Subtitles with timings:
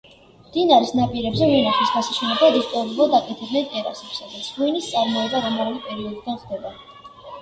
[0.43, 6.77] მდინარის ნაპირებზე ვენახის გასაშენებლად ისტორიულად აკეთებდნენ ტერასებს, სადაც ღვინის წარმოება რომაული პერიოდიდან ხდება.